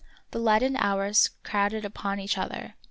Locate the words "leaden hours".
0.39-1.29